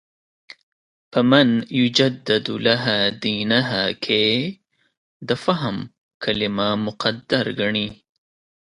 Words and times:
په 1.11 1.19
«مَن 1.31 1.49
یُجَدِّدُ 1.79 2.47
لَهَا 2.67 2.99
دِینَهَا» 3.23 3.85
کې 4.03 4.23
د 5.27 5.29
«فهم» 5.43 5.77
کلمه 6.23 6.67
مقدر 6.85 7.45
ګڼي. 7.59 7.87